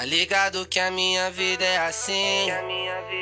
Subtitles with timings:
[0.00, 2.46] Tá ligado que a minha vida é assim.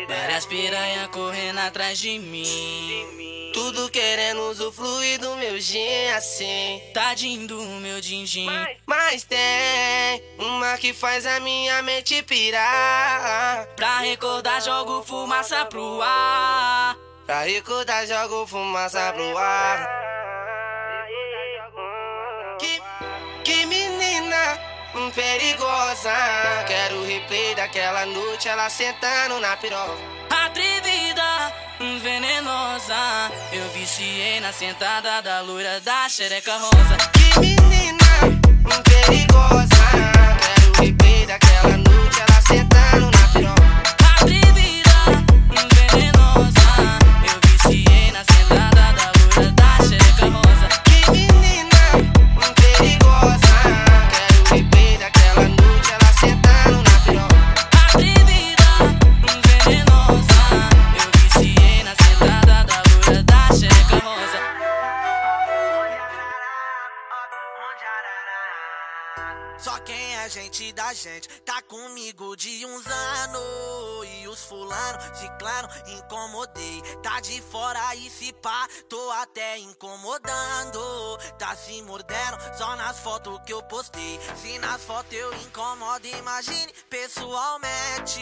[0.07, 3.51] Várias piranha correndo atrás de mim.
[3.53, 6.81] Tudo querendo usufruir do meu gin assim.
[6.95, 8.49] Tadinho do meu din-din.
[8.87, 13.67] Mas tem uma que faz a minha mente pirar.
[13.75, 16.97] Pra recordar, jogo fumaça pro ar.
[17.27, 20.18] Pra recordar, jogo fumaça pro ar.
[25.11, 26.13] Perigosa.
[26.67, 29.97] Quero o replay daquela noite, ela sentando na piroca.
[30.31, 31.53] Atrevida,
[32.03, 33.31] venenosa.
[33.53, 36.97] Eu viciei na sentada da loira da xereca rosa.
[37.13, 37.78] Que menina
[69.59, 74.09] Só quem é gente da gente tá comigo de uns anos.
[74.21, 76.81] E os fulano, ciclano, incomodei.
[77.03, 81.19] Tá de fora e se pá, tô até incomodando.
[81.39, 84.21] Tá se mordendo só nas fotos que eu postei.
[84.41, 88.21] Se nas fotos eu incomodo, imagine pessoalmente.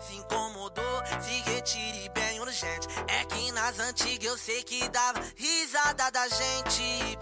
[0.00, 2.88] Se incomodou, se retire bem urgente.
[3.08, 7.18] É que nas antigas eu sei que dava risada da gente.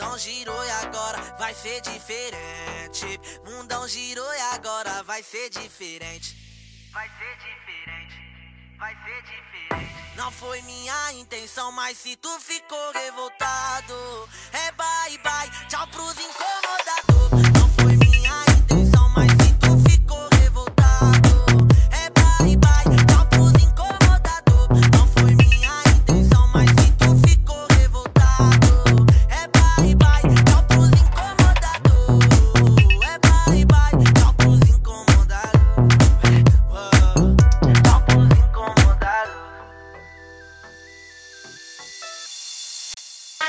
[0.00, 3.20] Mundão girou e agora vai ser diferente.
[3.44, 6.34] Mundão girou e agora vai ser diferente.
[6.90, 8.78] Vai ser diferente.
[8.78, 10.16] Vai ser diferente.
[10.16, 15.68] Não foi minha intenção, mas se tu ficou revoltado, é bye bye.
[15.68, 16.59] Tchau pros incomodadores.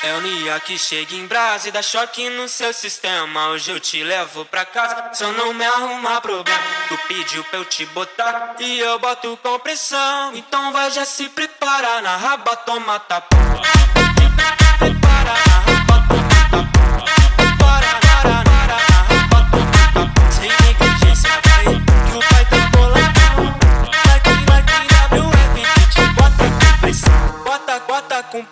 [0.04, 3.50] É o Nia que chega em brasa e dá choque no seu sistema.
[3.50, 6.60] Hoje eu te levo pra casa, eu não me arrumar problema.
[6.88, 10.36] Tu pediu pra eu te botar e eu boto com pressão.
[10.36, 13.81] Então vai já se prepara na raba, toma tapa.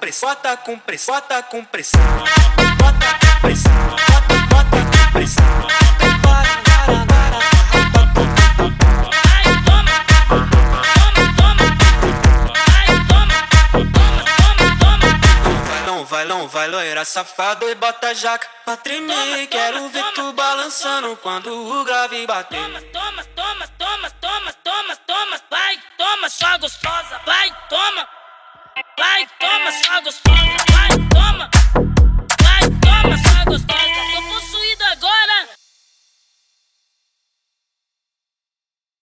[0.09, 2.01] Pressão, bota com pressão, bota com pressão.
[2.77, 3.71] Bota com pressão,
[4.09, 5.69] bota, bota com pressão.
[16.27, 19.47] Não vai, loira safado e bota jaca pra tremer.
[19.47, 22.59] Quero ver tu balançando quando o grave bater.
[22.59, 27.19] Toma, toma, toma, toma, toma, toma, toma, vai, toma, só gostosa,
[29.69, 30.28] vai,